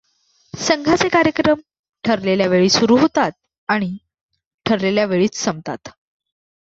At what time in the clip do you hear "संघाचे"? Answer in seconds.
0.53-1.09